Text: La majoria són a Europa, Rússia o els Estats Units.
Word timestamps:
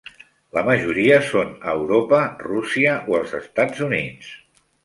La 0.57 0.61
majoria 0.69 1.19
són 1.27 1.51
a 1.59 1.75
Europa, 1.81 2.23
Rússia 2.47 2.97
o 3.13 3.21
els 3.21 3.39
Estats 3.41 3.89
Units. 3.93 4.33